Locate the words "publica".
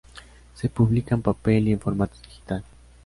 0.67-1.13